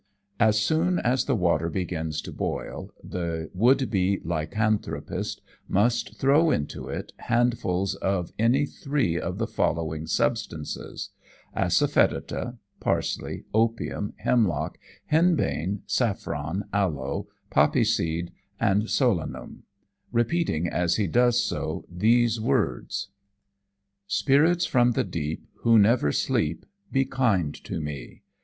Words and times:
As 0.39 0.59
soon 0.59 0.97
as 0.97 1.25
the 1.25 1.35
water 1.35 1.69
begins 1.69 2.23
to 2.23 2.31
boil 2.31 2.89
the 3.03 3.51
would 3.53 3.91
be 3.91 4.17
lycanthropist 4.25 5.41
must 5.67 6.17
throw 6.17 6.49
into 6.49 6.87
it 6.87 7.13
handfuls 7.17 7.93
of 7.93 8.31
any 8.39 8.65
three 8.65 9.19
of 9.19 9.37
the 9.37 9.45
following 9.45 10.07
substances: 10.07 11.11
Asafoetida, 11.55 12.57
parsley, 12.79 13.45
opium, 13.53 14.13
hemlock, 14.17 14.79
henbane, 15.11 15.83
saffron, 15.85 16.63
aloe, 16.73 17.27
poppy 17.51 17.83
seed 17.83 18.31
and 18.59 18.89
solanum; 18.89 19.65
repeating 20.11 20.67
as 20.67 20.95
he 20.95 21.05
does 21.05 21.39
so 21.45 21.85
these 21.91 22.39
words: 22.41 23.09
"Spirits 24.07 24.65
from 24.65 24.93
the 24.93 25.03
deep 25.03 25.45
Who 25.57 25.77
never 25.77 26.11
sleep, 26.11 26.65
Be 26.91 27.05
kind 27.05 27.53
to 27.65 27.79
me. 27.79 28.23